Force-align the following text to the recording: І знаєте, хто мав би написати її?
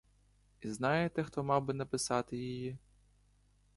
І 0.61 0.69
знаєте, 0.71 1.23
хто 1.23 1.43
мав 1.43 1.65
би 1.65 1.73
написати 1.73 2.37
її? 2.37 2.77